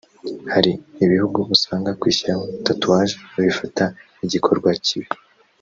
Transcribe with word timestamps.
Hari 0.53 0.71
ibihugu 1.03 1.39
usanga 1.55 1.97
kwishyiraho 1.99 2.43
tatouage 2.65 3.13
babifata 3.33 3.83
nk’igikorwa 4.17 4.69
kibi 4.85 5.09